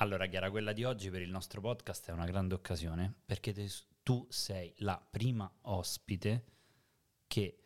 [0.00, 3.68] Allora, Chiara, quella di oggi per il nostro podcast è una grande occasione perché te-
[4.04, 6.44] tu sei la prima ospite
[7.26, 7.58] che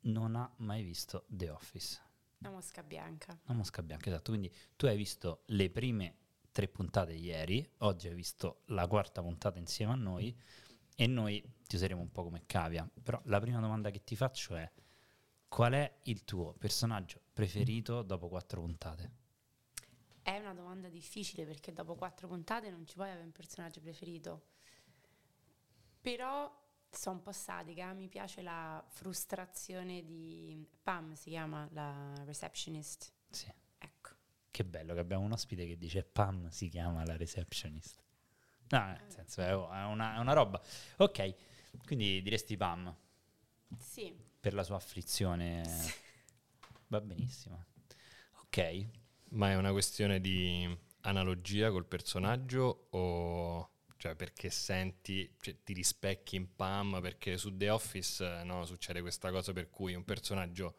[0.00, 2.02] non ha mai visto The Office.
[2.38, 3.38] La mosca bianca.
[3.44, 4.32] La mosca bianca, esatto.
[4.32, 6.16] Quindi tu hai visto le prime
[6.50, 10.36] tre puntate ieri, oggi hai visto la quarta puntata insieme a noi
[10.96, 12.90] e noi ti useremo un po' come cavia.
[13.00, 14.68] Però la prima domanda che ti faccio è
[15.46, 19.26] qual è il tuo personaggio preferito dopo quattro puntate?
[20.28, 24.48] È una domanda difficile perché dopo quattro puntate non ci puoi avere un personaggio preferito.
[26.02, 26.54] Però
[26.90, 33.10] sono un po' sadica, mi piace la frustrazione di Pam, si chiama la receptionist.
[33.30, 33.50] Sì.
[33.78, 34.10] Ecco.
[34.50, 38.02] Che bello che abbiamo un ospite che dice Pam si chiama la receptionist.
[38.68, 40.60] No, nel senso è una, è una roba.
[40.98, 41.34] Ok,
[41.86, 42.94] quindi diresti Pam
[43.78, 44.14] Sì.
[44.38, 45.62] per la sua afflizione.
[46.88, 47.64] Va benissimo.
[48.42, 50.66] Ok, Ma è una questione di
[51.02, 57.00] analogia col personaggio o cioè perché senti, cioè, ti rispecchi in Pam?
[57.02, 60.76] Perché su The Office no, succede questa cosa per cui un personaggio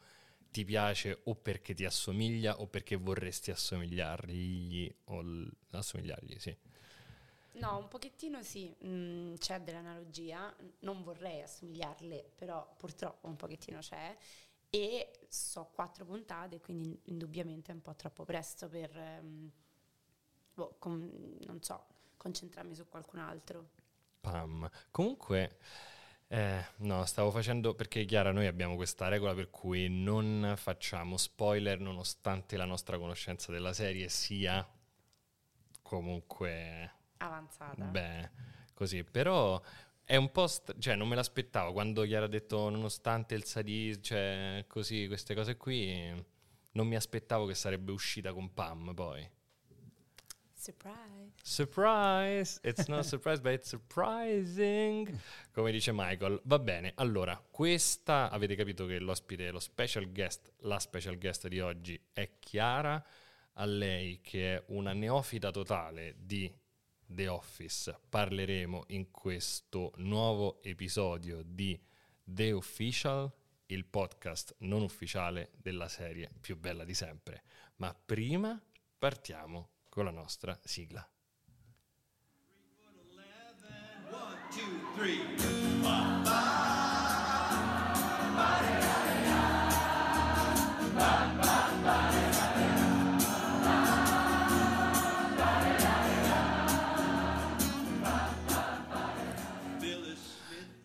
[0.52, 6.56] ti piace o perché ti assomiglia o perché vorresti assomigliargli o l- assomigliargli, sì.
[7.54, 14.16] No, un pochettino sì, mm, c'è dell'analogia, non vorrei assomigliarle, però purtroppo un pochettino c'è.
[14.72, 19.52] E so quattro puntate, quindi indubbiamente è un po' troppo presto per, ehm,
[20.54, 21.86] boh, com- non so,
[22.18, 23.70] concentrarmi su qualcun altro.
[24.22, 24.70] Pam.
[24.92, 25.58] Comunque,
[26.28, 31.80] eh, no, stavo facendo perché Chiara, noi abbiamo questa regola per cui non facciamo spoiler
[31.80, 34.66] nonostante la nostra conoscenza della serie sia
[35.82, 37.76] comunque, Avanzata.
[37.76, 38.30] beh,
[38.74, 39.04] così.
[39.04, 39.62] Però
[40.10, 44.02] è un po', st- cioè non me l'aspettavo quando Chiara ha detto nonostante il sadismo,
[44.02, 46.12] cioè così, queste cose qui,
[46.72, 49.30] non mi aspettavo che sarebbe uscita con Pam poi.
[50.52, 51.34] Surprise.
[51.44, 52.60] Surprise!
[52.64, 55.16] It's not a surprise, but it's surprising.
[55.52, 56.42] Come dice Michael.
[56.46, 61.60] Va bene, allora, questa avete capito che l'ospite, lo special guest, la special guest di
[61.60, 63.06] oggi è Chiara.
[63.54, 66.52] A lei, che è una neofita totale di
[67.12, 71.80] The Office, parleremo in questo nuovo episodio di
[72.24, 73.32] The Official,
[73.66, 77.42] il podcast non ufficiale della serie più bella di sempre.
[77.78, 78.62] Ma prima
[79.00, 81.10] partiamo con la nostra sigla.
[84.12, 85.59] One, two, three.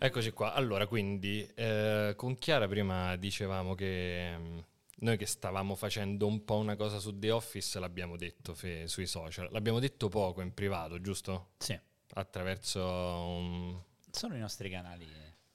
[0.05, 0.53] Eccoci qua.
[0.53, 4.59] Allora, quindi eh, con Chiara prima dicevamo che mm,
[4.97, 9.07] noi che stavamo facendo un po' una cosa su The Office l'abbiamo detto fe- sui
[9.07, 9.49] social.
[9.51, 11.53] L'abbiamo detto poco in privato, giusto?
[11.57, 11.79] sì,
[12.17, 15.07] Attraverso um, sono i nostri canali.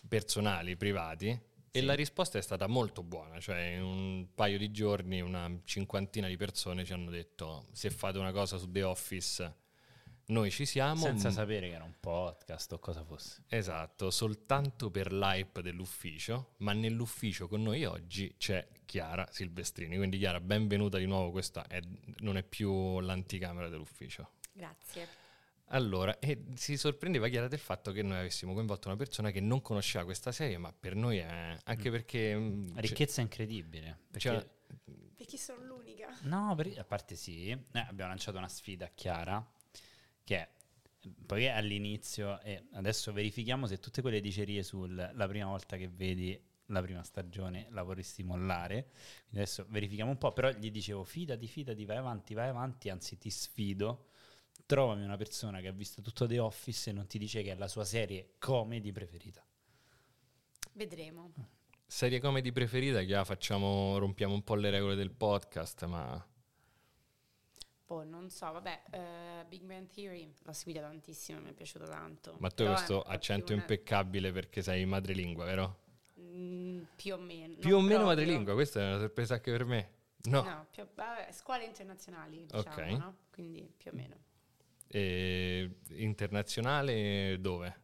[0.07, 1.27] personali, privati.
[1.71, 1.85] E Sì.
[1.85, 6.38] la risposta è stata molto buona, cioè in un paio di giorni una cinquantina di
[6.38, 9.55] persone ci hanno detto se fate una cosa su The Office
[10.29, 11.01] noi ci siamo.
[11.01, 13.44] Senza m- sapere che era un podcast o cosa fosse.
[13.47, 19.97] Esatto, soltanto per l'hype dell'ufficio, ma nell'ufficio con noi oggi c'è Chiara Silvestrini.
[19.97, 21.81] Quindi Chiara, benvenuta di nuovo, questa è-
[22.19, 24.31] non è più l'anticamera dell'ufficio.
[24.51, 25.07] Grazie.
[25.72, 29.62] Allora, e si sorprendeva Chiara del fatto che noi avessimo coinvolto una persona che non
[29.62, 32.35] conosceva questa serie, ma per noi è anche perché...
[32.35, 34.00] mm, La c'è- ricchezza incredibile.
[34.09, 34.47] Perché, cioè-
[35.16, 36.07] Perché sono l'unica.
[36.23, 39.47] no, per- a parte sì, eh, abbiamo lanciato una sfida a Chiara
[40.29, 40.50] che è,
[41.25, 46.84] poiché all'inizio, e adesso verifichiamo se tutte quelle dicerie sulla prima volta che vedi la
[46.84, 48.91] prima stagione la vorresti mollare.
[49.22, 53.18] Quindi adesso verifichiamo un po', però gli dicevo fidati, fidati, vai avanti, vai avanti, anzi
[53.18, 54.09] ti sfido.
[54.68, 57.56] Trovami una persona che ha visto tutto The Office e non ti dice che è
[57.56, 59.44] la sua serie comedy preferita.
[60.73, 61.34] Vedremo.
[61.88, 66.23] Serie comedy preferita, Chiara, facciamo, rompiamo un po' le regole del podcast, ma...
[67.89, 72.36] Boh, non so, vabbè, eh, Big Bang Theory l'ho seguita tantissimo, mi è piaciuto tanto.
[72.38, 75.80] Ma tu hai questo accento una- impeccabile perché sei madrelingua, vero?
[76.19, 77.56] Mm, più o meno.
[77.56, 79.91] Più o meno madrelingua, questa è una sorpresa anche per me.
[80.25, 80.44] No.
[80.44, 82.77] No, più, vabbè, scuole internazionali, diciamo, Ok.
[83.00, 83.15] no?
[83.31, 84.15] Quindi più o meno.
[84.86, 87.81] E internazionale dove?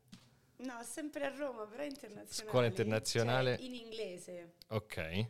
[0.58, 2.50] No, sempre a Roma, però internazionale.
[2.52, 3.56] Scuola internazionale.
[3.58, 4.54] Cioè, in inglese.
[4.68, 5.28] Ok.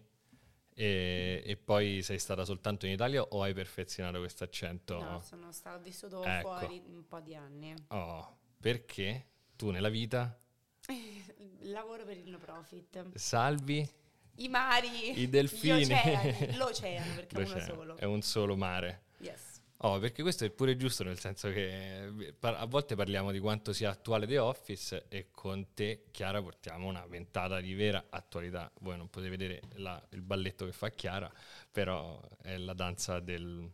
[0.78, 5.02] E, e poi sei stata soltanto in Italia o hai perfezionato questo accento?
[5.02, 6.58] No, sono stato vissuto Ecco.
[6.58, 7.74] fuori un po' di anni.
[7.88, 10.38] Oh, perché tu nella vita
[11.62, 13.16] Lavoro per il no profit.
[13.16, 13.88] salvi
[14.36, 15.84] I mari, i delfini.
[15.84, 17.96] oceani, l'oceano, perché è uno solo.
[17.96, 19.04] È un solo mare.
[19.20, 19.55] Yes.
[19.86, 23.72] Oh, perché questo è pure giusto, nel senso che eh, a volte parliamo di quanto
[23.72, 28.72] sia attuale The Office e con te, Chiara, portiamo una ventata di vera attualità.
[28.80, 31.32] Voi non potete vedere la- il balletto che fa Chiara,
[31.72, 33.72] però è la danza del,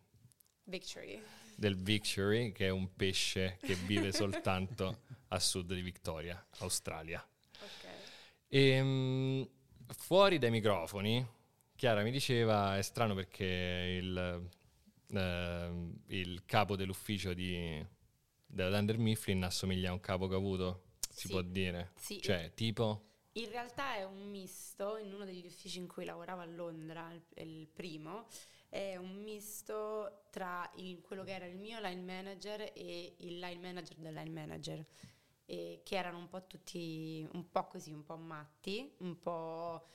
[0.66, 1.24] Victory.
[1.56, 7.25] del Victory, che è un pesce che vive soltanto a sud di Victoria, Australia.
[7.54, 7.90] Ok.
[8.50, 9.50] Ehm,
[9.88, 11.25] fuori dai microfoni,
[11.78, 13.46] Chiara mi diceva, è strano perché
[13.98, 14.50] il,
[15.12, 17.86] ehm, il capo dell'ufficio di,
[18.46, 21.28] della Dunder Mifflin assomiglia a un capo che ha avuto, si Sì.
[21.30, 21.92] può dire.
[21.96, 22.22] Sì.
[22.22, 23.06] Cioè, tipo...
[23.34, 27.22] In realtà è un misto, in uno degli uffici in cui lavoravo a Londra, il,
[27.48, 28.28] il primo,
[28.68, 33.60] è un misto tra il- quello che era il mio line manager e il line
[33.62, 34.86] manager del line manager,
[35.46, 39.86] e che erano un po' tutti, un po' così, un po' matti, un po'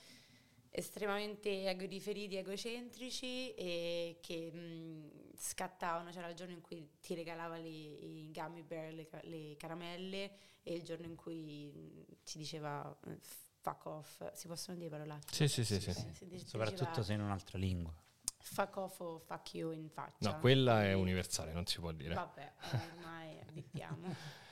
[0.79, 7.69] estremamente egoriferiti, egocentrici e che mh, scattavano, c'era il giorno in cui ti regalava le,
[7.69, 10.31] i gummy bear, le, le caramelle
[10.63, 15.49] e il giorno in cui ci diceva eh, fuck off, si possono dire parolacce?
[15.49, 15.91] Sì, sì, sì, sì.
[15.91, 17.95] Eh, si dice- Soprattutto diceva se in un'altra lingua.
[18.39, 20.31] fuck off o fuck you in faccia.
[20.31, 22.15] No, quella è Quindi- universale, non si può dire.
[22.15, 24.15] Vabbè, eh, ormai abitiamo.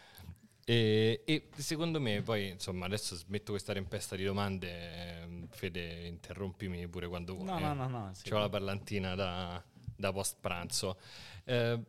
[0.67, 5.21] E, e secondo me, poi, insomma, adesso smetto questa tempesta di domande.
[5.21, 7.47] ehm, Fede, interrompimi pure quando vuoi.
[7.47, 8.11] No, no, no, no.
[8.13, 8.29] sì.
[8.29, 9.63] C'ho la parlantina da,
[9.97, 10.99] da post pranzo.
[11.45, 11.81] Eh,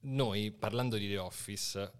[0.00, 1.92] noi, parlando di The Office,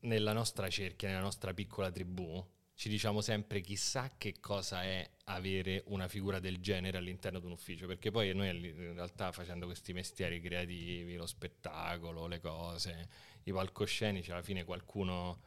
[0.00, 5.82] nella nostra cerchia, nella nostra piccola tribù, ci diciamo sempre chissà che cosa è avere
[5.86, 9.94] una figura del genere all'interno di un ufficio, perché poi noi in realtà facendo questi
[9.94, 13.08] mestieri creativi, lo spettacolo, le cose,
[13.44, 15.40] i palcoscenici, alla fine qualcuno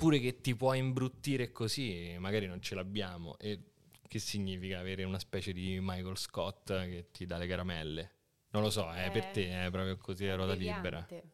[0.00, 3.36] pure che ti può imbruttire così, magari non ce l'abbiamo.
[3.38, 3.69] E
[4.10, 8.10] che significa avere una specie di Michael Scott che ti dà le caramelle?
[8.50, 11.06] Non lo so, eh, per Eh, te è proprio così a ruota libera.
[11.08, 11.30] deviante.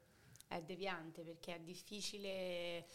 [0.46, 2.86] È deviante perché è difficile.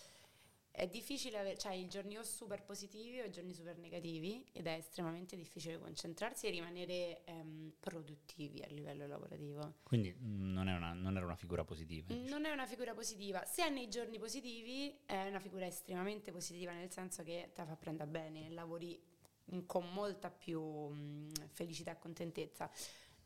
[0.69, 4.68] È difficile avere, cioè i giorni o super positivi o i giorni super negativi ed
[4.68, 9.80] è estremamente difficile concentrarsi e rimanere ehm, produttivi a livello lavorativo.
[9.84, 12.13] Quindi mm, non, è una- non era una figura positiva.
[12.13, 12.30] diciamo.
[12.30, 13.44] Non è una figura positiva.
[13.45, 17.68] Se è nei giorni positivi, è una figura estremamente positiva, nel senso che te la
[17.68, 18.98] fa prendere bene, lavori
[19.65, 22.69] con molta più mm, felicità e contentezza.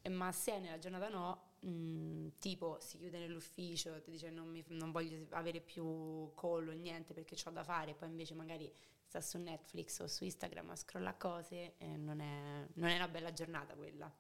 [0.02, 4.64] Eh, Ma se nella giornata no, mm, tipo si chiude nell'ufficio, ti dice non, mi-
[4.70, 8.72] non voglio avere più call o niente perché ho da fare, poi invece magari
[9.04, 13.08] sta su Netflix o su Instagram a scrolla cose, e non, è, non è una
[13.08, 14.12] bella giornata quella.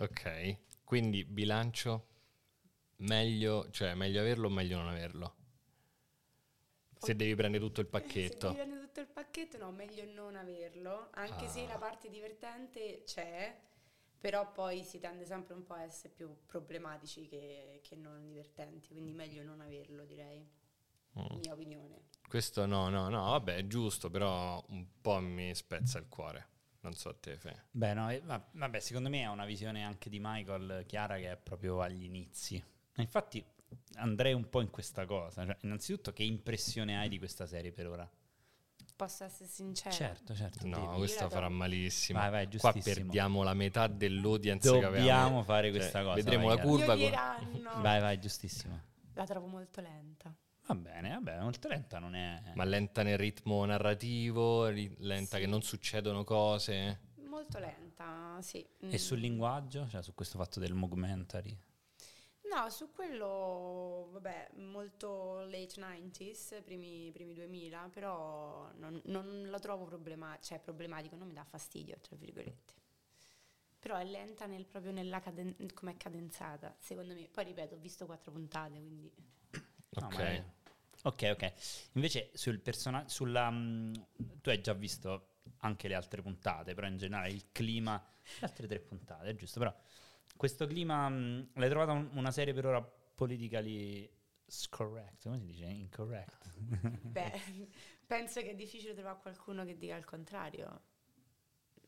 [0.00, 2.06] Ok, quindi bilancio
[2.98, 5.34] meglio, cioè meglio averlo o meglio non averlo?
[6.98, 8.54] Se devi prendere tutto il pacchetto.
[8.98, 11.68] Tutto il pacchetto, no, meglio non averlo, anche se Ah.
[11.68, 13.56] la parte divertente c'è,
[14.18, 18.88] però poi si tende sempre un po' a essere più problematici che, che non divertenti,
[18.88, 20.44] quindi meglio non averlo, direi.
[21.18, 21.38] Mm.
[21.38, 22.06] Mia opinione.
[22.28, 26.46] Questo no, no, no, vabbè, è giusto, però un po' mi spezza il cuore.
[26.80, 27.66] Non so a te, Fe.
[27.70, 31.32] Beh, no, eh, va- vabbè, secondo me è una visione anche di Michael chiara che
[31.32, 32.62] è proprio agli inizi.
[32.96, 33.44] Infatti
[33.94, 35.44] andrei un po' in questa cosa.
[35.44, 38.08] Cioè, innanzitutto, che impressione hai di questa serie per ora?
[38.98, 39.94] Posso essere sincera?
[39.94, 40.66] Certo, certo.
[40.66, 40.96] No, dimmi.
[40.96, 42.18] questa farà malissimo.
[42.18, 42.94] Vai, vai, Qua giustissimo.
[42.96, 44.96] perdiamo la metà dell'audience che avevamo.
[44.96, 46.14] Dobbiamo fare Cioè, questa cosa.
[46.16, 46.96] Vedremo vai, la curva.
[46.96, 47.80] Con-.
[47.80, 48.82] Vai, vai, giustissimo.
[49.14, 50.34] La trovo molto lenta.
[50.66, 52.42] Va bene, vabbè, molto lenta non è...
[52.54, 55.42] Ma lenta nel ritmo narrativo, ri- lenta Sì.
[55.42, 57.00] che non succedono cose.
[57.28, 58.66] Molto lenta, sì.
[58.80, 59.22] E sul Mm.
[59.22, 59.88] linguaggio?
[59.88, 61.56] Cioè su questo fatto del mockumentary?
[62.50, 69.84] No, su quello, vabbè, molto late 90s, primi, primi 2000, però non, non la trovo
[69.84, 72.72] problema- cioè, problematico, non mi dà fastidio, tra virgolette.
[73.78, 77.28] Però è lenta nel, proprio nella caden- come è cadenzata, secondo me.
[77.30, 79.12] Poi ripeto, ho visto quattro puntate, quindi...
[80.00, 80.42] Ok.
[81.04, 81.52] Ok, ok.
[81.92, 83.50] Invece sul personaggio, sulla...
[83.50, 83.94] mm,
[84.40, 88.02] tu hai già visto anche le altre puntate, però in generale il clima...
[88.40, 89.74] Le altre tre puntate, giusto, però
[90.38, 91.08] questo clima...
[91.10, 94.10] mm, l'hai trovata un- una serie per ora politically
[94.46, 95.64] scorrect, come si dice?
[95.66, 96.56] Incorrect.
[97.04, 97.68] Beh,
[98.06, 100.82] penso che è difficile trovare qualcuno che dica il contrario,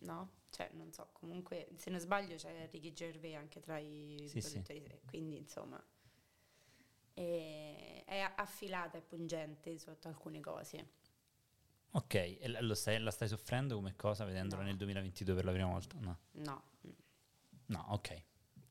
[0.01, 0.33] no?
[0.51, 4.61] Cioè, non so, comunque, se non sbaglio c'è Ricky Gervais anche tra i Sì, sì.
[4.61, 5.83] produttori, quindi insomma
[7.15, 10.89] è, è affilata e pungente sotto alcune cose.
[11.93, 14.69] ok, e lo stai- la stai soffrendo come cosa vedendola No.
[14.69, 15.97] nel 2022 per la prima volta?
[16.01, 16.19] No.
[16.33, 16.63] No,
[17.67, 18.23] No, ok.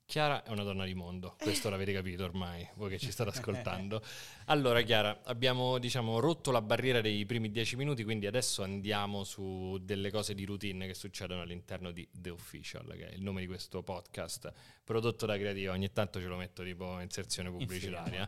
[0.10, 4.01] Chiara è una donna di mondo, questo l'avete capito ormai, voi che ci state ascoltando.
[4.46, 9.78] Allora Chiara, abbiamo diciamo rotto la barriera dei primi dieci minuti, quindi adesso andiamo su
[9.80, 13.46] delle cose di routine che succedono all'interno di The Official, che è il nome di
[13.46, 14.51] questo podcast
[14.84, 18.28] prodotto da Creativa, ogni tanto ce lo metto tipo inserzione pubblicitaria.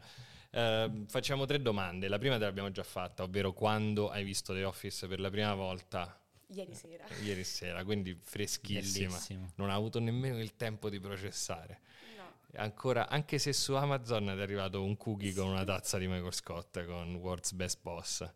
[0.51, 4.65] Eh, facciamo tre domande, la prima te l'abbiamo già fatta, ovvero quando hai visto The
[4.65, 6.20] Office per la prima volta?
[6.53, 7.05] Ieri sera.
[7.21, 9.07] Ieri sera, quindi freschissima.
[9.07, 9.51] Bellissimo.
[9.55, 11.79] Non ha avuto nemmeno il tempo di processare.
[12.17, 12.59] No.
[12.59, 16.83] Ancora, anche se su Amazon è arrivato un cookie con una tazza di Michael Scott
[16.85, 18.29] con World's Best Boss.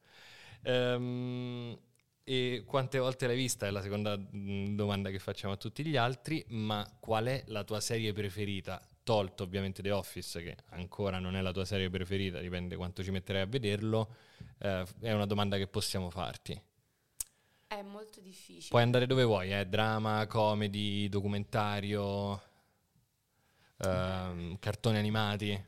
[0.63, 1.77] Ehm,
[2.23, 3.67] e quante volte l'hai vista?
[3.67, 6.43] È la seconda mm, domanda che facciamo a tutti gli altri.
[6.49, 8.81] Ma qual è la tua serie preferita?
[9.03, 13.11] Tolto ovviamente The Office, che ancora non è la tua serie preferita, dipende quanto ci
[13.11, 14.15] metterai a vederlo.
[14.59, 16.59] eh, è una domanda che possiamo farti.
[17.67, 18.69] È molto difficile.
[18.69, 19.65] Puoi andare dove vuoi, eh?
[19.67, 22.41] drama, comedy, documentario,
[23.77, 25.65] ehm, cartoni animati.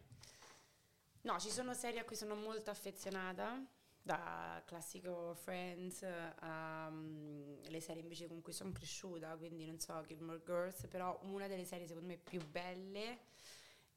[1.21, 3.61] No, ci sono serie a cui sono molto affezionata,
[4.01, 6.05] da classico Friends
[6.39, 11.19] a mm, le serie invece con cui sono cresciuta, quindi non so, Gilmore Girls, però
[11.23, 13.19] una delle serie secondo me più belle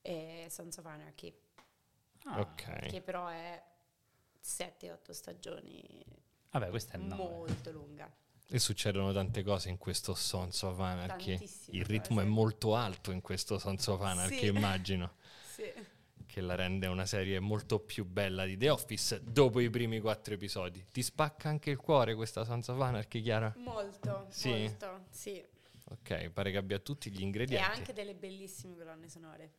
[0.00, 1.32] è Sons of Anarchy,
[2.24, 2.86] Ah, ok.
[2.86, 3.62] che però è
[4.40, 6.04] 7-8 stagioni,
[6.50, 7.22] Vabbè, questa è il 9.
[7.22, 8.10] molto lunga.
[8.52, 11.36] E succedono tante cose in questo Sons of Anarchy.
[11.36, 12.26] Tantissime Il ritmo cose.
[12.26, 14.46] è molto alto in questo Sons of Anarchy, Sì.
[14.46, 15.12] immagino.
[15.60, 15.70] Sì.
[16.26, 20.32] Che la rende una serie molto più bella di The Office dopo i primi quattro
[20.34, 20.86] episodi.
[20.90, 23.52] Ti spacca anche il cuore questa Sons of Anarchy, Chiara?
[23.58, 24.48] Molto, Sì?
[24.50, 25.44] molto, sì.
[25.90, 27.78] Ok, pare che abbia tutti gli E ingredienti.
[27.78, 29.50] anche delle bellissime colonne sonore.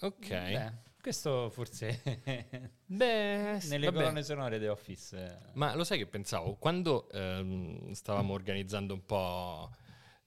[0.00, 0.28] Ok.
[0.28, 2.02] Beh, questo forse
[2.86, 3.98] Beh, nelle vabbè.
[3.98, 5.38] colonne sonore The Office.
[5.54, 6.54] Ma lo sai che pensavo?
[6.56, 9.70] Quando ehm, stavamo organizzando un po'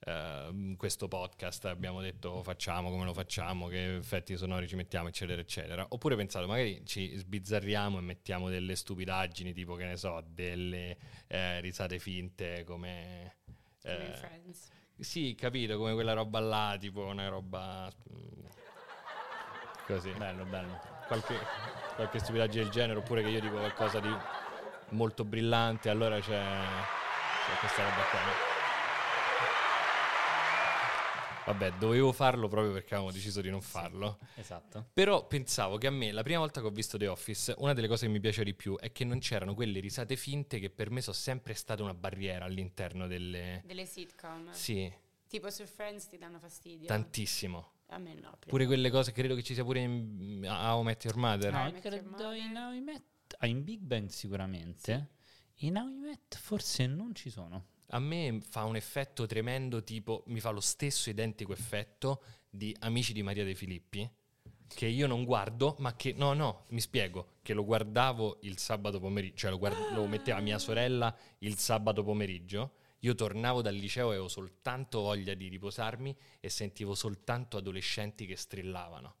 [0.00, 5.40] ehm, questo podcast, abbiamo detto facciamo come lo facciamo, che effetti sonori ci mettiamo, eccetera,
[5.40, 5.86] eccetera.
[5.90, 11.60] Oppure pensato, magari ci sbizzarriamo e mettiamo delle stupidaggini, tipo che ne so, delle eh,
[11.60, 13.36] risate finte come.
[13.82, 14.70] Eh, Friends.
[14.98, 17.92] sì, capito, come quella roba là, tipo una roba.
[18.12, 18.42] mm,
[19.86, 20.80] Così Bello, bello.
[21.06, 21.38] qualche,
[21.94, 24.08] qualche stupidaggine del genere, oppure che io dico qualcosa di
[24.90, 28.52] molto brillante, allora c'è, c'è questa roba qua.
[31.46, 34.18] Vabbè, dovevo farlo proprio perché avevamo deciso di non farlo.
[34.36, 34.86] Esatto.
[34.94, 37.86] Però pensavo che a me, la prima volta che ho visto The Office, una delle
[37.86, 40.90] cose che mi piace di più è che non c'erano quelle risate finte che per
[40.90, 43.60] me sono sempre state una barriera all'interno delle...
[43.66, 44.50] Delle sitcom.
[44.52, 44.90] Sì,
[45.28, 46.86] Tipo su Friends ti danno fastidio.
[46.86, 47.72] tantissimo.
[47.88, 48.38] A me no.
[48.46, 51.52] Pure quelle cose, credo che ci sia pure in How I Met Your Mother.
[51.52, 52.34] No, Your credo Mother.
[52.36, 53.02] in How I Met-
[53.38, 55.10] ah, in Big Bang sicuramente.
[55.58, 57.66] In How I Met forse non ci sono.
[57.88, 63.12] A me fa un effetto tremendo, tipo mi fa lo stesso identico effetto di Amici
[63.12, 64.10] di Maria De Filippi,
[64.66, 68.98] che io non guardo, ma che no, no, mi spiego, che lo guardavo il sabato
[68.98, 72.76] pomeriggio, cioè lo, guard- lo metteva mia sorella il sabato pomeriggio.
[73.04, 78.34] Io tornavo dal liceo e avevo soltanto voglia di riposarmi e sentivo soltanto adolescenti che
[78.34, 79.16] strillavano.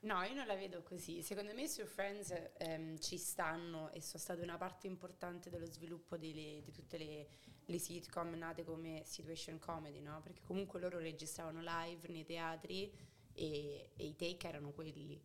[0.00, 1.22] No, io non la vedo così.
[1.22, 6.18] Secondo me su Friends ehm, ci stanno e sono state una parte importante dello sviluppo
[6.18, 7.28] delle- di tutte le,
[7.64, 10.20] le sitcom nate come situation comedy, no?
[10.22, 12.92] Perché comunque loro registravano live nei teatri
[13.32, 15.18] e, e i take erano quelli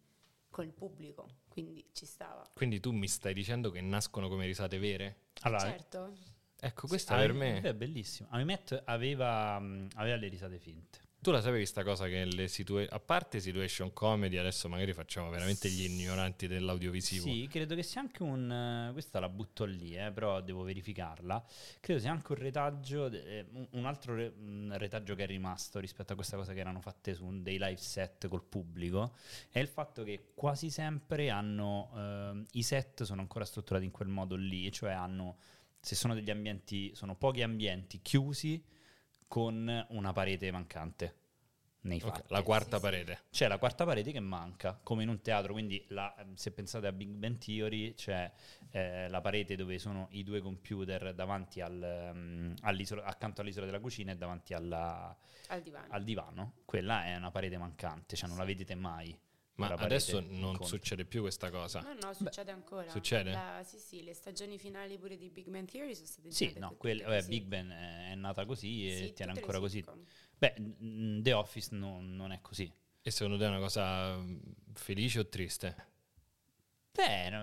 [0.49, 2.49] con il pubblico, quindi ci stava.
[2.53, 5.17] Quindi tu mi stai dicendo che nascono come risate vere?
[5.41, 6.13] Allora, certo.
[6.65, 7.61] Ecco, questo How I- per me...
[7.61, 8.29] È bellissimo.
[8.31, 10.99] How I Met aveva, aveva le risate finte.
[11.23, 15.29] Tu la sapevi sta cosa che le situa- a parte situation comedy, adesso magari facciamo
[15.29, 17.23] veramente gli ignoranti dell'audiovisivo.
[17.23, 18.51] Sì, credo che sia anche un.
[18.51, 21.41] eh, questa la butto lì, eh, però devo verificarla.
[21.79, 26.11] Credo sia anche un retaggio, eh, un- altro re- un retaggio che è rimasto rispetto
[26.11, 29.13] a questa cosa che erano fatte su un- dei live set col pubblico.
[29.49, 31.89] È il fatto che quasi sempre hanno.
[31.95, 35.37] ehm, I set sono ancora strutturati in quel modo lì, cioè hanno.
[35.85, 38.63] Se sono degli ambienti, sono pochi ambienti chiusi
[39.27, 41.15] con una parete mancante
[41.81, 42.21] nei fatti.
[42.31, 42.81] la quarta Sì, sì.
[42.81, 43.19] parete.
[43.29, 46.93] C'è la quarta parete che manca, come in un teatro, quindi la- se pensate a
[46.93, 48.31] Big Bang Theory c'è
[48.71, 54.13] eh, la parete dove sono i due computer davanti al, all'isola- accanto all'isola della cucina
[54.13, 55.13] e davanti alla-
[55.47, 55.87] Al divano.
[55.93, 56.53] al divano.
[56.63, 59.19] Quella è una parete mancante, cioè non la vedete mai.
[59.55, 60.63] Ma adesso non conto.
[60.65, 61.81] succede più questa cosa.
[61.81, 62.89] No, no, succede ancora.
[62.89, 63.31] Succede?
[63.31, 66.73] La- sì, sì, le stagioni finali pure di Big Man Theory sono state Sì, no,
[66.75, 67.25] quelle- vabbè.
[67.25, 69.83] Big Bang è nata così e Sì, tiene ancora così.
[70.37, 70.55] Beh,
[71.21, 72.71] The Office non, non è così.
[73.01, 74.39] E secondo te è una cosa mm,
[74.73, 75.91] felice o triste?
[76.91, 77.37] Beh, no,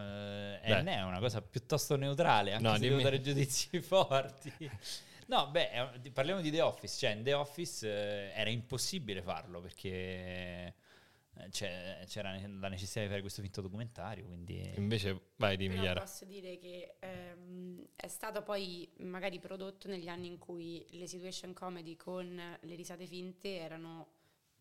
[0.62, 0.84] eh, Beh.
[0.94, 4.52] è una cosa piuttosto neutrale, anche No, se dimmi- devo dare giudizi forti.
[5.26, 6.98] No, beh, parliamo di The Office.
[6.98, 10.74] Cioè, in The Office eh, era impossibile farlo perché eh,
[11.50, 14.26] c'era ne- la necessità di fare questo finto documentario.
[14.26, 16.00] Quindi, Invece, vai, dimmi, Però Chiara.
[16.00, 21.52] posso dire che ehm, è stato poi magari prodotto negli anni in cui le situation
[21.52, 24.08] comedy con le risate finte erano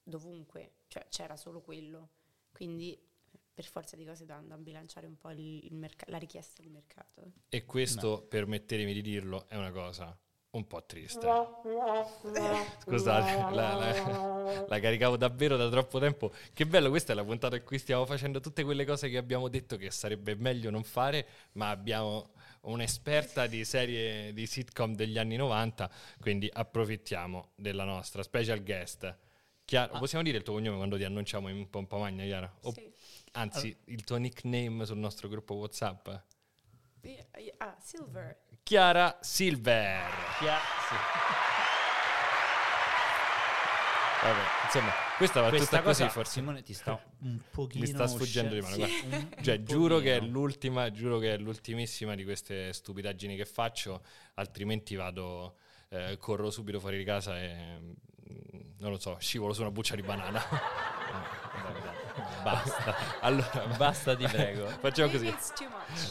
[0.03, 2.09] dovunque, cioè c'era solo quello.
[2.51, 2.97] Quindi
[3.53, 7.31] per forza di cose dovevano bilanciare un po' il- il merca- la richiesta di mercato.
[7.49, 10.17] E questo, permettetemi di dirlo, è una cosa
[10.51, 11.19] un po' triste.
[12.79, 16.31] Scusate, la, la- la caricavo davvero da troppo tempo.
[16.53, 19.47] Che bello, questa è la puntata in cui stiamo facendo tutte quelle cose che abbiamo
[19.47, 25.35] detto che sarebbe meglio non fare, ma abbiamo un'esperta di serie di sitcom degli anni
[25.35, 25.89] 90,
[26.19, 29.17] quindi approfittiamo della nostra special guest.
[29.65, 32.51] Chiara, possiamo dire il tuo cognome quando ti annunciamo in pompa magna, Chiara?
[32.63, 32.91] O- Sì.
[33.33, 36.07] Anzi, il tuo nickname sul nostro gruppo WhatsApp?
[37.57, 38.37] Ah, Silver.
[38.69, 40.03] Chiara Silver.
[40.37, 40.95] Chia- sì.
[44.21, 46.31] Vabbè, insomma, questa va Questa tutta cosa, così forse.
[46.33, 49.41] Simone, ti sta un pochino Mi sta sfuggendo di mano, sì, guarda.
[49.41, 54.03] Cioè, giuro che è l'ultima, giuro che è l'ultimissima di queste stupidaggini che faccio,
[54.35, 55.55] altrimenti vado,
[55.87, 57.91] eh, corro subito fuori di casa e mm,
[58.77, 60.39] non lo so, scivolo su una buccia di banana.
[62.43, 62.95] Basta.
[63.21, 64.67] allora, Basta, ti prego.
[64.67, 65.33] Facciamo così.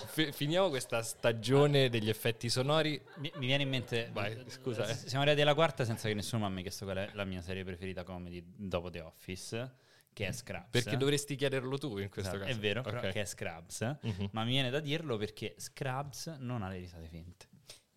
[0.06, 3.00] Fi- finiamo questa stagione degli effetti sonori.
[3.16, 4.10] Mi, mi viene in mente.
[4.12, 4.94] Vai, scusa, eh.
[4.94, 7.64] Siamo arrivati alla quarta senza che nessuno mi abbia chiesto qual è la mia serie
[7.64, 9.72] preferita comedy dopo The Office,
[10.12, 10.68] che è Scrubs.
[10.70, 12.58] Perché dovresti chiederlo tu in questo Esatto, caso.
[12.58, 13.10] È vero, però Ok.
[13.10, 13.96] che è Scrubs.
[14.02, 14.28] Mhm.
[14.32, 17.46] Ma mi viene da dirlo perché Scrubs non ha le risate finte.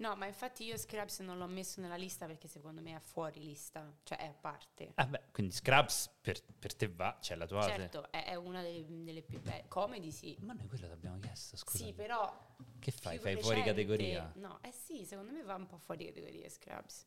[0.02, 3.40] No, ma infatti io Scrubs non l'ho messo nella lista perché secondo me è fuori
[3.40, 4.94] lista, cioè è a parte.
[4.96, 7.62] Ah, beh, quindi Scrubs per, per te va, c'è la tua.
[7.62, 9.66] Certo, è, è una delle, delle più belle.
[9.68, 10.36] Comedy sì.
[10.42, 11.86] Ma noi quello ti abbiamo chiesto, scusa.
[11.86, 12.56] Sì, però...
[12.80, 13.20] Che fai?
[13.20, 14.32] Fai fuori recente- categoria?
[14.38, 17.06] No, eh sì, secondo me va un po' fuori categoria Scrubs.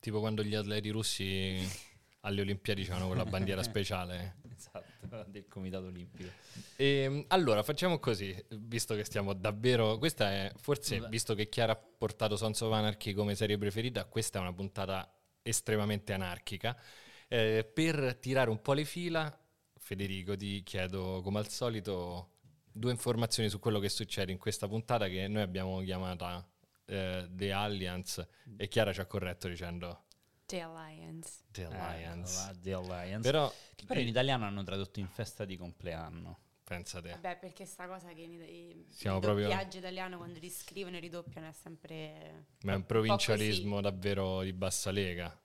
[0.00, 1.64] Tipo quando gli atleti russi
[2.24, 4.42] alle Olimpiadi c'erano quella bandiera speciale.
[4.54, 6.30] Esatto, del Comitato Olimpico.
[6.76, 9.98] E, allora, facciamo così, visto che stiamo davvero...
[9.98, 11.08] Questa è, forse, Beh.
[11.08, 15.12] visto che Chiara ha portato Sons of Anarchy come serie preferita, questa è una puntata
[15.42, 16.76] estremamente anarchica.
[17.28, 19.38] Eh, per tirare un po' le fila,
[19.76, 22.30] Federico, ti chiedo, come al solito,
[22.72, 26.46] due informazioni su quello che succede in questa puntata che noi abbiamo chiamata
[26.86, 30.04] eh, The Alliance e Chiara ci ha corretto dicendo
[30.54, 31.38] The Alliance.
[31.50, 32.50] The Alliance.
[32.50, 33.28] Eh, The Alliance.
[33.28, 36.38] Però, che però in italiano hanno tradotto in festa di compleanno.
[36.62, 37.10] pensa te.
[37.10, 41.48] Vabbè, perché sta cosa che in, Siamo il proprio- doppiaggio italiano quando riscrivono e ridoppiano
[41.48, 42.46] è sempre...
[42.62, 45.36] Ma è un provincialismo davvero di bassa lega.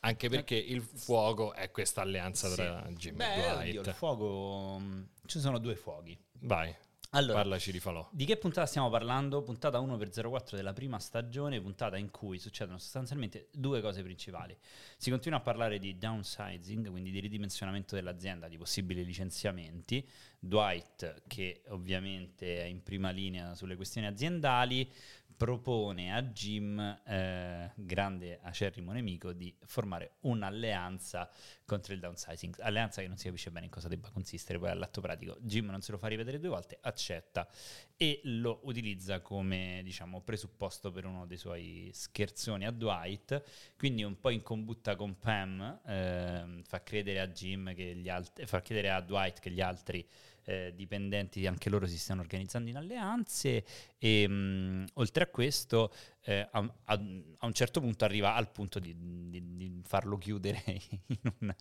[0.00, 3.86] Anche perché il fuoco è questa alleanza tra Jim Beh, e oddio, Dwight.
[3.86, 4.78] il fuoco...
[4.78, 6.16] mh, Ci sono due fuochi.
[6.40, 6.72] Vai,
[7.16, 8.08] Allora, parlaci di falò.
[8.10, 9.42] Di che puntata stiamo parlando?
[9.42, 14.56] Puntata 1 per 04 della prima stagione, puntata in cui succedono sostanzialmente due cose principali.
[14.96, 20.06] Si continua a parlare di downsizing, quindi di ridimensionamento dell'azienda, di possibili licenziamenti.
[20.40, 24.90] Dwight, che ovviamente è in prima linea sulle questioni aziendali,
[25.36, 31.30] propone a Jim, eh, grande acerrimo nemico, di formare un'alleanza
[31.64, 32.60] contro il downsizing.
[32.60, 35.36] Alleanza che non si capisce bene in cosa debba consistere poi all'atto pratico.
[35.40, 37.48] Jim non se lo fa rivedere due volte, accetta
[37.96, 43.42] e lo utilizza come diciamo presupposto per uno dei suoi scherzoni a Dwight.
[43.76, 48.46] Quindi un po' in combutta con Pam, ehm, fa credere a Jim che gli altri,
[48.46, 50.06] fa credere a Dwight che gli altri
[50.44, 53.64] eh, dipendenti anche loro si stanno organizzando in alleanze
[53.98, 56.92] e mh, oltre a questo eh, a, a-
[57.38, 58.94] a un certo punto arriva al punto di,
[59.28, 60.62] di- di farlo chiudere
[61.06, 61.54] in, un-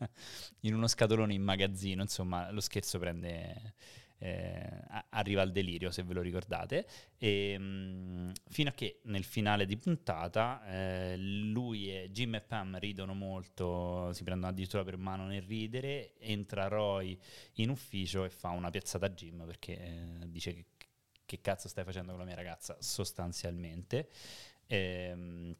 [0.62, 2.02] in uno scatolone in magazzino.
[2.02, 3.74] Insomma lo scherzo prende
[4.24, 6.88] eh, arriva al delirio se ve lo ricordate.
[7.18, 12.80] E, mh, fino a che nel finale di puntata eh, lui e Jim e Pam
[12.80, 17.20] ridono molto si prendono addirittura per mano nel ridere entra Roy
[17.56, 20.66] in ufficio e fa una piazzata a Jim perché eh, dice che,
[21.26, 24.08] che cazzo stai facendo con la mia ragazza sostanzialmente.
[24.68, 25.54] Ehm,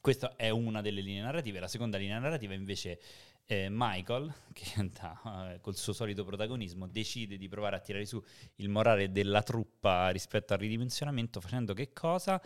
[0.00, 1.58] questa è una delle linee narrative.
[1.58, 3.00] La seconda linea narrativa invece
[3.46, 8.22] eh, Michael che da, eh, col suo solito protagonismo decide di provare a tirare su
[8.56, 12.40] il morale della truppa rispetto al ridimensionamento facendo che cosa?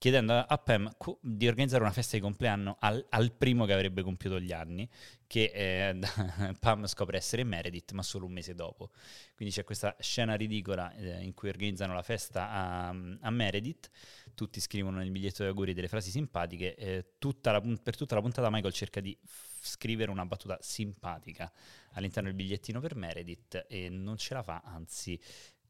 [0.00, 4.40] Chiedendo a Pam di organizzare una festa di compleanno al, al primo che avrebbe compiuto
[4.40, 4.88] gli anni,
[5.26, 5.98] che eh,
[6.58, 8.92] Pam scopre essere Meredith, ma solo un mese dopo.
[9.34, 13.90] Quindi c'è questa scena ridicola eh, in cui organizzano la festa a, a Meredith,
[14.34, 18.22] tutti scrivono nel biglietto di auguri delle frasi simpatiche, eh, tutta la per tutta la
[18.22, 19.14] puntata Michael cerca di
[19.60, 21.52] scrivere una battuta simpatica
[21.92, 25.20] all'interno del bigliettino per Meredith e non ce la fa, anzi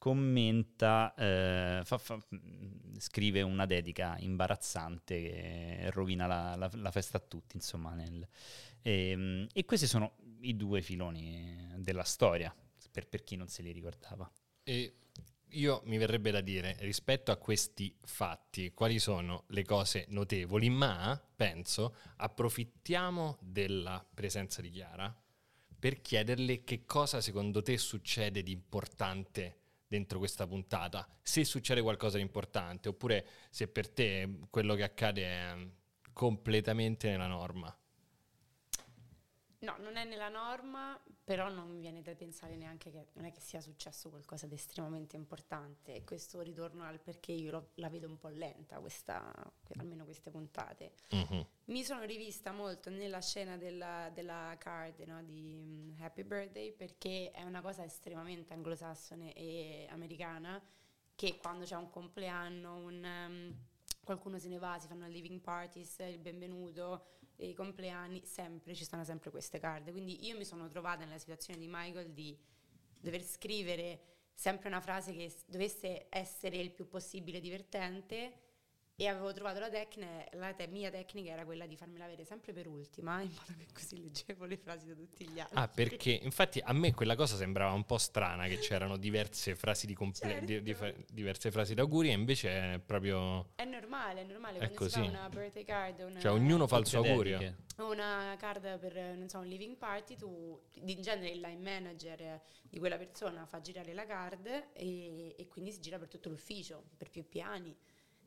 [0.00, 7.18] commenta, eh, fa- fa- mh, scrive una dedica imbarazzante che rovina la, la- la festa
[7.18, 7.94] a tutti, insomma.
[7.94, 8.26] nel-
[8.82, 12.54] e, e questi sono i due filoni della storia,
[12.90, 14.30] per, per chi non se li ricordava.
[14.64, 14.94] E
[15.54, 21.20] io mi verrebbe da dire, rispetto a questi fatti, quali sono le cose notevoli, ma
[21.36, 25.14] penso approfittiamo della presenza di Chiara
[25.78, 29.59] per chiederle che cosa secondo te succede di importante
[29.90, 35.24] dentro questa puntata, se succede qualcosa di importante, oppure se per te quello che accade
[35.24, 35.68] è
[36.12, 37.76] completamente nella norma.
[39.62, 43.32] No, non è nella norma, però non mi viene da pensare neanche che non è
[43.32, 45.94] che sia successo qualcosa di estremamente importante.
[45.96, 49.22] E questo ritorno al perché io lo- la vedo un po' lenta, questa,
[49.76, 50.92] almeno queste puntate.
[51.10, 51.46] Mhm.
[51.66, 57.30] Mi sono rivista molto nella scena della, della card no, di mm, Happy Birthday perché
[57.30, 60.60] è una cosa estremamente anglosassone e americana
[61.14, 63.54] che quando c'è un compleanno, un, um,
[64.02, 69.04] qualcuno se ne va, si fanno living parties, il benvenuto, i compleanni, sempre ci stanno
[69.04, 69.90] sempre queste card.
[69.90, 72.36] Quindi io mi sono trovata nella situazione di Michael di
[72.98, 74.00] dover scrivere
[74.34, 78.48] sempre una frase che dovesse essere il più possibile divertente
[79.00, 82.52] e avevo trovato la tecnica, la te- mia tecnica era quella di farmela avere sempre
[82.52, 85.56] per ultima, in modo che così leggevo le frasi da tutti gli altri.
[85.56, 89.86] Ah, perché infatti a me quella cosa sembrava un po' strana che c'erano diverse frasi
[89.86, 91.14] di comple- di- di- Certo.
[91.14, 94.98] diverse frasi d'auguri e invece è proprio È normale, è normale, È quando si fa
[95.00, 95.08] così.
[95.08, 97.56] una birthday card, una, cioè ognuno fa il suo augurio.
[97.78, 102.78] una card per non so, un living party, tu in genere il line manager di
[102.78, 107.08] quella persona fa girare la card e, e quindi si gira per tutto l'ufficio, per
[107.08, 107.74] più piani.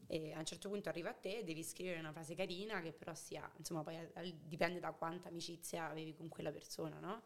[0.07, 3.13] E a un certo punto arriva a te, devi scrivere una frase carina che però
[3.13, 3.97] sia, insomma, poi
[4.43, 7.21] dipende da quanta amicizia avevi con quella persona, no?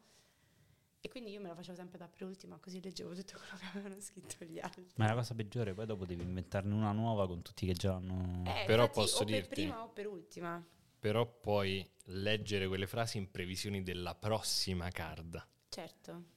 [1.00, 3.66] E quindi io me la facevo sempre da per ultima, così leggevo tutto quello che
[3.78, 4.88] avevano scritto gli altri.
[4.96, 7.96] Ma è la cosa peggiore, poi dopo devi inventarne una nuova con tutti che già
[7.96, 8.44] hanno...
[8.46, 10.66] Eh, Però infatti, posso o per dirti- prima o per ultima.
[11.00, 16.36] Però poi leggere quelle frasi in previsione della prossima card, Certo.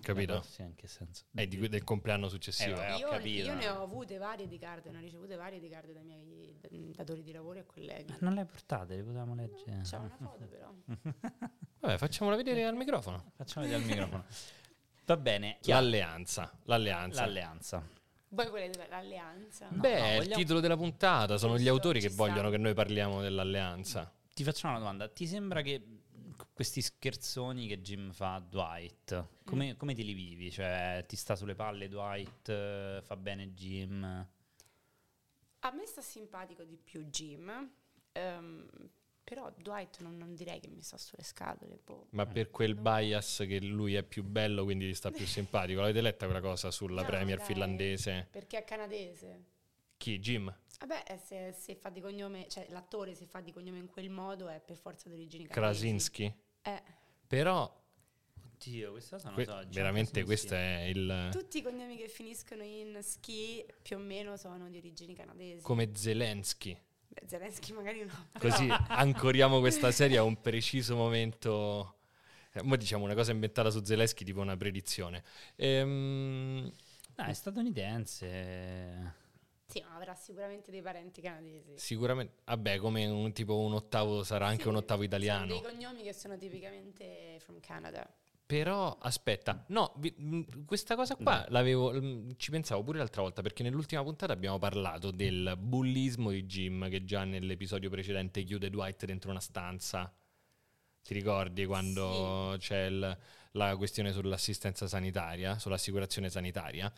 [0.00, 0.42] Capito?
[0.42, 1.24] Sì, in che senso?
[1.32, 2.80] È di, del compleanno successivo.
[2.80, 3.46] Eh, io, capito.
[3.48, 6.56] io ne ho avute varie di card, ne ho ricevute varie di card dai miei
[6.60, 8.10] d- datori di lavoro e colleghi.
[8.12, 9.80] Ma non le hai portate, le potevamo leggere.
[9.82, 10.72] C'è una foto però.
[11.80, 13.32] Vabbè, facciamola vedere al microfono.
[13.36, 14.24] Facciamo vedere al microfono.
[15.06, 17.24] Va bene, L'alleanza, l'alleanza.
[17.24, 17.88] l'alleanza.
[18.28, 19.68] Voi volete l'alleanza?
[19.70, 22.24] No, Beh, no, è il vogliamo- titolo della puntata, sono gli autori che sta.
[22.24, 24.12] vogliono che noi parliamo dell'alleanza.
[24.32, 25.08] Ti facciamo una domanda.
[25.08, 25.99] Ti sembra che
[26.52, 30.50] questi scherzoni che Jim fa a Dwight, come, come ti li vivi?
[30.50, 34.28] Cioè, ti sta sulle palle Dwight, eh, fa bene Jim?
[35.62, 37.70] A me sta simpatico di più Jim,
[38.12, 38.66] ehm,
[39.22, 41.78] però Dwight non, non direi che mi sta sulle scatole.
[41.84, 42.06] boh.
[42.10, 45.80] Ma per quel bias che lui è più bello, quindi gli sta più simpatico.
[45.80, 47.46] L'avete letta quella cosa sulla No, Premier dai.
[47.46, 48.26] finlandese?
[48.30, 49.44] Perché è canadese.
[49.98, 50.18] Chi?
[50.18, 50.52] Jim?
[50.80, 54.08] Vabbè, eh, se, se fa di cognome, cioè l'attore se fa di cognome in quel
[54.10, 55.80] modo è per forza di origini canadesi.
[55.82, 56.34] Krasinski?
[56.62, 56.82] Eh,
[57.26, 57.78] Però
[58.54, 59.62] Oddio, questa cosa non que- so.
[59.70, 60.24] Veramente Krasinski.
[60.24, 61.28] questo è il...
[61.32, 65.62] tutti i cognomi che finiscono in ski più o meno sono di origini canadesi.
[65.62, 66.78] come Zelensky.
[67.08, 68.28] Beh, Zelensky magari no.
[68.38, 71.96] Così ancoriamo questa serie a un preciso momento.
[72.52, 75.24] Eh, mo diciamo una cosa inventata su Zelensky, tipo una predizione.
[75.56, 76.72] Ehm,
[77.16, 79.14] No, è statunitense.
[79.70, 81.72] Sì, ma avrà sicuramente dei parenti canadesi.
[81.76, 85.46] sicuramente, vabbè, come un tipo un ottavo sarà anche Sì, un ottavo Sono italiano.
[85.46, 88.06] dei cognomi che sono tipicamente from Canada.
[88.46, 93.42] Però aspetta, no, vi- mh, questa cosa qua l'avevo, mh, ci pensavo pure l'altra volta
[93.42, 99.04] perché nell'ultima puntata abbiamo parlato del bullismo di Jim che già nell'episodio precedente chiude Dwight
[99.04, 100.12] dentro una stanza.
[101.02, 103.18] Ti ricordi quando c'è il-
[103.52, 106.92] la questione sull'assistenza sanitaria, sull'assicurazione sanitaria?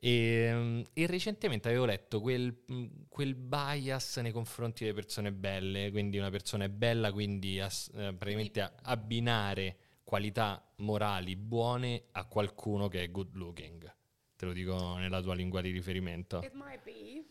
[0.00, 5.90] E, mh, e recentemente avevo letto quel, mh, quel bias nei confronti delle persone belle,
[5.90, 12.88] quindi una persona è bella, quindi ass- eh, praticamente abbinare qualità morali buone a qualcuno
[12.88, 13.94] che è good looking.
[14.36, 16.40] Te lo dico nella tua lingua di riferimento.
[16.42, 17.24] It might be.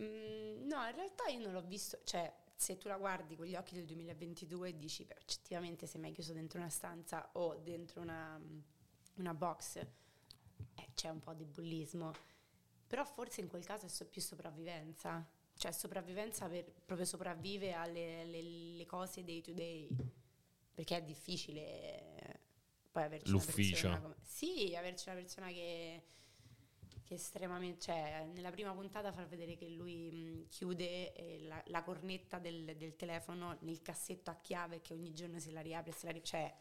[0.00, 3.54] Mm, no, in realtà io non l'ho visto, cioè se tu la guardi con gli
[3.54, 8.02] occhi del 2022 e dici, beh, oggettivamente sei mai chiuso dentro una stanza o dentro
[8.02, 8.38] una,
[9.14, 9.80] una box,
[10.74, 12.12] eh, c'è un po' di bullismo.
[12.86, 15.24] Però forse in quel caso è so- più sopravvivenza,
[15.56, 19.88] cioè sopravvivenza per proprio sopravvive alle alle- le cose day to day,
[20.74, 22.40] perché è difficile
[22.90, 23.86] poi averci L'ufficio.
[23.86, 24.14] una persona come...
[24.26, 26.02] Sì, averci una persona che
[27.04, 31.82] che estremamente, cioè nella prima puntata far vedere che lui mh, chiude eh, la, la
[31.82, 36.06] cornetta del, del telefono nel cassetto a chiave che ogni giorno se la riapre, se
[36.06, 36.52] la ri- cioè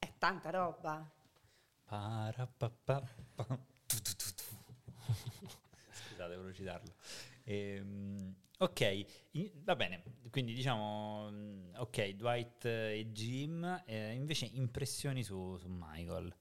[0.00, 1.08] è tanta roba.
[5.92, 6.94] Scusate, volevo citarlo.
[7.44, 15.22] Ehm, ok, in- va bene, quindi diciamo, mm, ok, Dwight e Jim, eh, invece impressioni
[15.22, 16.34] su, su Michael.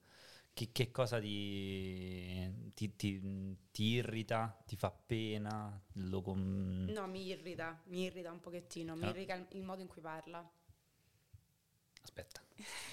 [0.54, 5.82] Che, che cosa ti, ti, ti- ti irrita, ti fa pena?
[5.94, 9.10] Lo com- No, mi irrita, mi irrita un pochettino, mi Ah.
[9.10, 10.46] irrita il, il modo in cui parla.
[12.04, 12.42] Aspetta.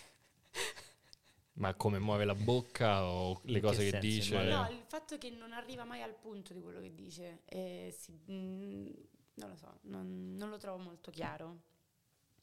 [1.58, 4.42] Ma come muove la bocca o le cose che che dice?
[4.44, 8.12] No, il fatto che non arriva mai al punto di quello che dice, eh, si-
[8.30, 8.86] mm,
[9.34, 11.62] non lo so, non, non lo trovo molto chiaro.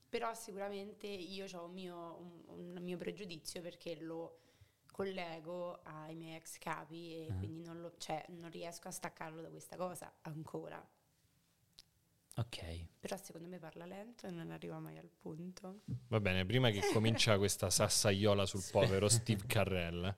[0.10, 1.96] Però sicuramente io ho un mio,
[2.48, 4.40] un, un mio pregiudizio perché lo
[4.92, 7.36] collego ai miei ex capi e Ah.
[7.36, 10.86] quindi non, lo- cioè, non riesco a staccarlo da questa cosa ancora.
[13.06, 15.82] Però secondo me parla lento e non arriva mai al punto.
[16.08, 20.12] Va bene, prima che comincia questa sassaiola sul povero Steve Carrell,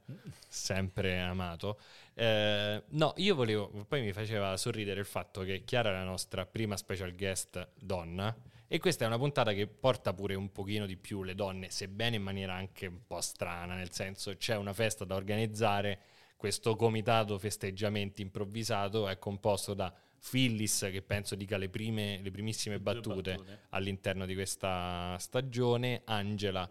[0.47, 1.81] sempre amato,
[2.13, 6.45] eh, no, io volevo, poi mi faceva sorridere il fatto che Chiara è la nostra
[6.45, 8.33] prima special guest donna
[8.67, 12.15] e questa è una puntata che porta pure un pochino di più le donne, sebbene
[12.15, 15.99] in maniera anche un po' strana, nel senso c'è una festa da organizzare,
[16.37, 22.79] questo comitato festeggiamenti improvvisato è composto da Phyllis che penso dica le, prime, le primissime
[22.79, 26.69] Due battute all'interno di questa stagione, Angela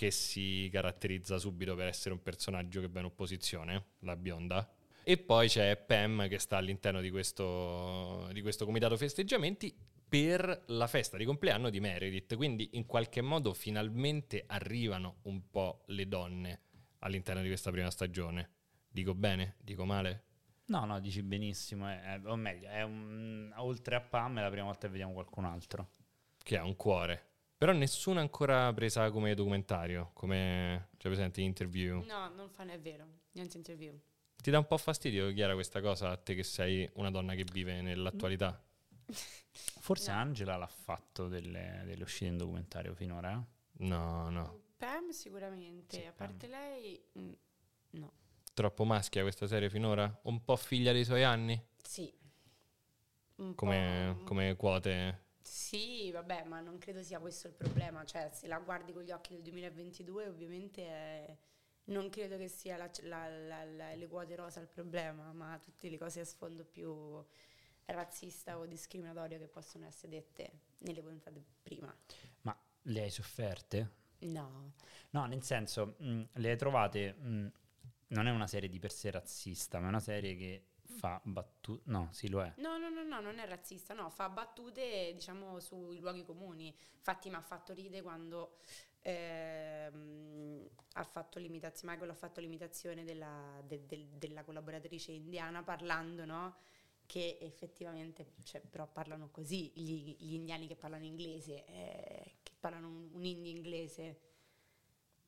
[0.00, 4.66] che si caratterizza subito per essere un personaggio che va in opposizione, la bionda.
[5.02, 9.74] E poi c'è Pam che sta all'interno di questo, di questo comitato festeggiamenti
[10.08, 12.34] per la festa di compleanno di Meredith.
[12.36, 16.60] Quindi in qualche modo finalmente arrivano un po' le donne
[17.00, 18.50] all'interno di questa prima stagione.
[18.88, 19.56] Dico bene?
[19.60, 20.24] Dico male?
[20.70, 24.50] No, no, dici benissimo, è- è- o meglio, è un, oltre a Pam è la
[24.50, 25.90] prima volta che vediamo qualcun altro.
[26.42, 27.26] Che ha un cuore.
[27.58, 32.02] Però nessuna ancora presa come documentario, come cioè presente in interview.
[32.04, 33.98] No, non fa, è vero, niente interview.
[34.36, 37.44] Ti dà un po' fastidio, Chiara, questa cosa a te che sei una donna che
[37.52, 38.62] vive nell'attualità?
[39.80, 40.18] Forse No.
[40.18, 43.32] Angela l'ha fatto delle, delle uscite in documentario finora.
[43.32, 43.84] eh?
[43.84, 44.60] No, no.
[44.76, 47.32] Pam sicuramente, Sì, a parte lei, mm,
[47.90, 48.12] no.
[48.52, 50.20] Troppo maschia questa serie finora?
[50.24, 51.60] Un po' figlia dei suoi anni?
[51.82, 52.12] Sì.
[53.54, 55.28] Come, come quote?
[55.40, 58.04] Sì, vabbè, ma non credo sia questo il problema.
[58.04, 61.36] Cioè, se la guardi con gli occhi del 2022, ovviamente è-
[61.84, 65.88] non credo che sia la- la- la- la- le quote rosa il problema, ma tutte
[65.88, 67.24] le cose a sfondo più
[67.86, 71.92] razzista o discriminatorio che possono essere dette nelle puntate prima.
[72.42, 73.90] Ma le hai sofferte?
[74.20, 74.72] No.
[75.10, 77.14] No, nel senso, mh, le hai trovate...
[77.14, 77.52] mh,
[78.10, 81.82] non è una serie di per sé razzista, ma è una serie che fa battute...
[81.86, 82.52] No, sì, lo è.
[82.56, 86.74] No, no, no, no, non è razzista, no, fa battute, diciamo, sui luoghi comuni.
[86.96, 88.56] Infatti mi ha fatto ridere quando
[89.02, 96.24] ehm, ha fatto l'imitazione, Michael ha fatto l'imitazione della, de- del- della collaboratrice indiana parlando,
[96.24, 96.56] no?
[97.06, 102.88] Che effettivamente, cioè, però parlano così, gli, gli indiani che parlano inglese, eh, che parlano
[102.88, 104.20] un, un indie inglese.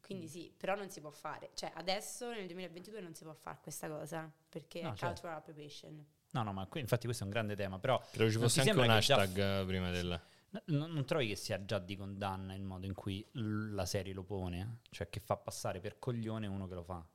[0.02, 1.50] Quindi sì, però non si può fare.
[1.54, 5.06] Cioè, adesso nel 2022 non si può fare questa cosa, perché No, è certo.
[5.06, 6.04] cultural appropriation.
[6.32, 8.72] No, no, ma qui- infatti questo è un grande tema, però Credo ci fosse anche
[8.72, 10.20] un che già hashtag eh, prima del...
[10.66, 14.12] non, non trovi che sia già di condanna il modo in cui l- la serie
[14.12, 14.78] lo pone?
[14.90, 17.06] Cioè che fa passare per coglione uno che lo fa?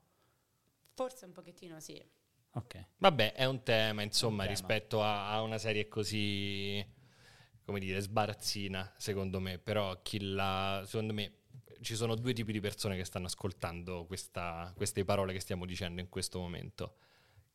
[0.94, 2.04] Forse un pochettino sì.
[2.52, 2.86] Ok.
[2.98, 4.50] Vabbè, è un tema, insomma, tema.
[4.56, 6.84] rispetto a, a una serie così,
[7.64, 9.60] come dire, sbarazzina, secondo me.
[9.60, 10.84] Però chi la...
[10.86, 11.34] Secondo me
[11.82, 16.02] ci sono due tipi di persone che stanno ascoltando questa- queste parole che stiamo dicendo
[16.02, 16.96] in questo momento.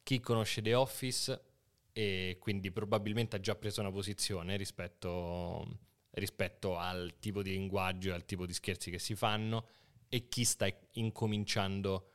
[0.03, 1.45] Chi conosce The Office
[1.93, 5.79] e quindi probabilmente ha già preso una posizione rispetto,
[6.11, 9.67] rispetto al tipo di linguaggio e al tipo di scherzi che si fanno
[10.09, 12.09] e chi sta incominciando...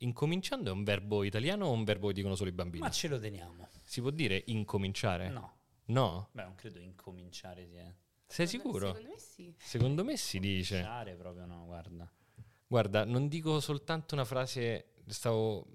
[0.00, 2.84] Incominciando è un verbo italiano o un verbo che dicono solo i bambini?
[2.84, 3.68] Ma ce lo teniamo.
[3.82, 5.28] Si può dire incominciare?
[5.28, 5.56] No.
[5.86, 6.28] No?
[6.32, 7.92] Beh, non credo incominciare sia.
[8.28, 8.94] Sei sicuro?
[8.94, 9.54] Secondo me sì.
[9.58, 10.74] Secondo me si dice.
[10.76, 12.12] Cominciare proprio no, guarda.
[12.66, 14.92] Guarda, non dico soltanto una frase.
[15.06, 15.66] Stavo.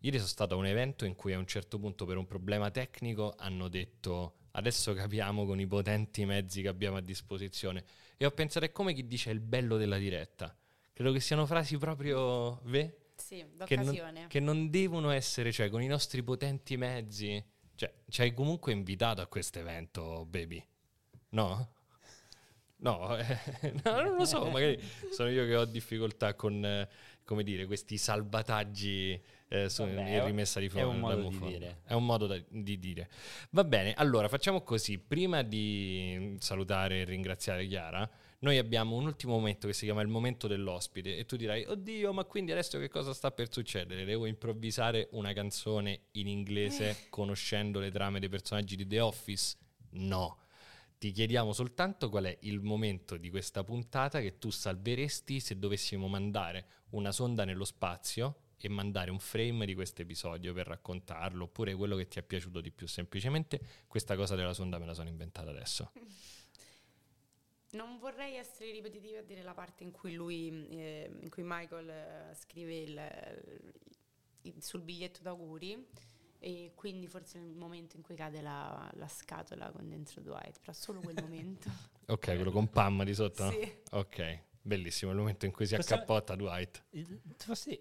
[0.00, 2.70] Ieri sono stato a un evento in cui a un certo punto, per un problema
[2.70, 7.84] tecnico, hanno detto adesso capiamo con i potenti mezzi che abbiamo a disposizione.
[8.16, 10.56] E ho pensato, è come chi dice il bello della diretta.
[10.92, 12.60] Credo che siano frasi proprio.
[12.64, 12.96] Ve?
[13.16, 14.26] Sì, Che non, d'occasione.
[14.28, 17.42] che non devono essere, cioè, con i nostri potenti mezzi.
[17.74, 20.64] Cioè, ci hai comunque invitato a questo evento, baby.
[21.30, 21.72] No?
[22.82, 24.78] No, eh, no, non lo so, magari
[25.12, 26.88] sono io che ho difficoltà con, eh,
[27.24, 30.88] come dire, questi salvataggi eh, su- Vabbè, in rimessa di è fondo.
[30.88, 31.82] un modo di dire.
[31.84, 33.08] È un modo da- di dire.
[33.50, 34.98] Va bene, allora facciamo così.
[34.98, 38.08] Prima di salutare e ringraziare Chiara,
[38.40, 42.12] Noi abbiamo un ultimo momento che si chiama il momento dell'ospite e tu dirai, oddio,
[42.12, 44.04] ma quindi adesso che cosa sta per succedere?
[44.04, 49.54] Devo improvvisare una canzone in inglese conoscendo le trame dei personaggi di The Office?
[49.90, 50.38] No.
[51.02, 56.06] Ti chiediamo soltanto qual è il momento di questa puntata che tu salveresti se dovessimo
[56.06, 61.74] mandare una sonda nello spazio e mandare un frame di questo episodio per raccontarlo, oppure
[61.74, 62.86] quello che ti è piaciuto di più.
[62.86, 65.90] Semplicemente questa cosa della sonda me la sono inventata adesso.
[67.72, 71.88] Non vorrei essere ripetitiva a dire la parte in cui lui, eh, in cui Michael
[71.88, 73.72] eh, scrive il-
[74.42, 75.84] il- sul biglietto d'auguri
[76.44, 80.72] e quindi forse il momento in cui cade la, la scatola con dentro Dwight, però
[80.72, 81.70] solo quel momento.
[82.06, 83.48] Ok, quello con Pam di sotto?
[83.48, 83.72] Sì.
[83.92, 86.84] Ok, bellissimo il momento in cui si Possiamo- accappotta Dwight.
[86.90, 87.20] Dire,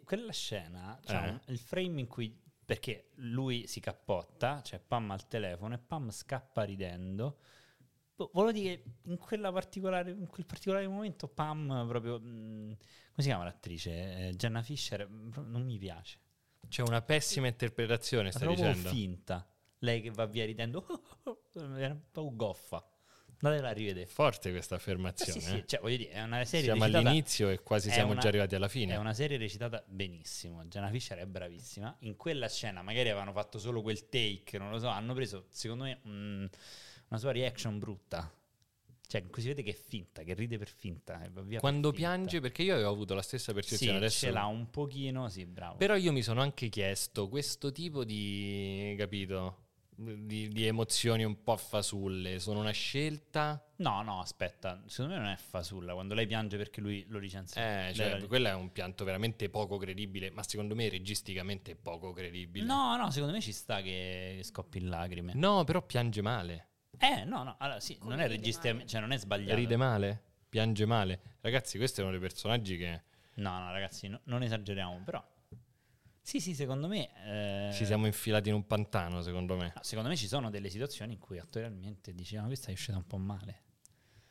[0.05, 1.29] quella scena, cioè Eh.
[1.29, 6.11] un- il frame in cui perché lui si cappotta, c'è Pam al telefono e Pam
[6.11, 7.39] scappa ridendo.
[8.15, 12.19] Boh, Volevo dire che in, quella particolare, in quel particolare momento Pam proprio...
[12.19, 12.21] mh,
[12.67, 12.77] come
[13.17, 14.27] si chiama l'attrice?
[14.27, 16.19] Eh, Jenna Fisher proprio non mi piace.
[16.71, 18.87] C'è una pessima interpretazione, stai dicendo?
[18.89, 19.45] finta.
[19.79, 20.85] Lei che va via ridendo.
[21.53, 22.81] Era un po' goffa.
[23.43, 24.05] Andatela a rivedere.
[24.05, 25.39] Forte questa Eh affermazione.
[25.41, 25.65] sì, sì, eh.
[25.65, 28.27] cioè voglio dire, è una serie Siamo recitata- all'inizio e quasi è siamo una- già
[28.29, 28.93] arrivati alla fine.
[28.93, 30.63] È una serie recitata benissimo.
[30.65, 31.93] Jenna Fisher è bravissima.
[32.01, 34.87] In quella scena, magari avevano fatto solo quel take, non lo so.
[34.87, 36.47] Hanno preso, secondo me, un-
[37.09, 38.31] una sua reaction brutta.
[39.11, 41.21] Cioè, si vede che è finta, che ride per finta.
[41.21, 42.07] e va via per Quando finta.
[42.07, 44.25] piange, perché io avevo avuto la stessa sì, percezione adesso.
[44.25, 45.75] ce l'ha un pochino, sì, bravo.
[45.75, 49.57] Però io mi sono anche chiesto questo tipo di, capito,
[49.93, 53.61] di, di emozioni un po' fasulle, sono una scelta?
[53.79, 57.61] No, no, aspetta, secondo me non è fasulla quando lei piange perché lui lo licenzia.
[57.61, 61.75] Eh, Lei cioè, la- quello è un pianto veramente poco credibile, ma secondo me registicamente
[61.75, 62.63] poco credibile.
[62.65, 65.33] No, no, secondo me ci sta che scoppi in lacrime.
[65.35, 66.67] No, però piange male.
[66.99, 68.85] Eh, no, no, allora sì, Come non è male?
[68.87, 69.55] cioè non è sbagliato.
[69.55, 71.19] Ride male, piange male.
[71.41, 73.03] Ragazzi, questi sono dei personaggi che
[73.35, 75.25] No, no, ragazzi, no- non esageriamo, però.
[76.23, 77.69] Sì, sì, secondo me.
[77.69, 79.71] eh, ci siamo infilati in un pantano, secondo me.
[79.75, 83.07] no, secondo me ci sono delle situazioni in cui attorialmente dicevano questa è uscita un
[83.07, 83.63] po' male.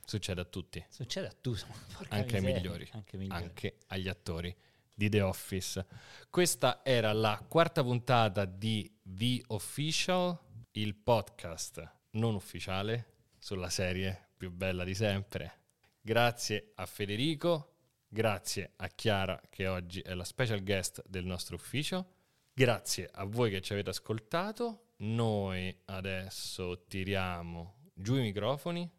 [0.04, 1.64] Succede a tutti, Succede a tutti,
[2.10, 3.42] anche ai migliori, Anche ai migliori.
[3.44, 4.54] anche agli attori
[4.94, 5.86] di The Office.
[6.28, 10.38] Questa era la quarta puntata di The Official,
[10.72, 15.58] il podcast non ufficiale sulla serie più bella di sempre.
[16.00, 17.74] Grazie a Federico,
[18.08, 22.14] grazie a Chiara che oggi è la special guest del nostro ufficio.
[22.52, 24.92] Grazie a voi che ci avete ascoltato.
[24.98, 28.90] Noi adesso tiriamo giù i microfoni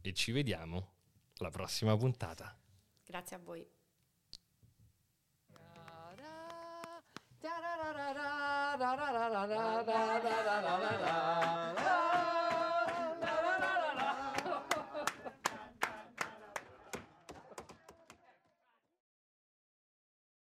[0.00, 0.92] e ci vediamo
[1.38, 2.56] alla prossima puntata.
[3.04, 3.66] Grazie a voi.
[7.40, 11.87] Da da da da da da da da da da da da da da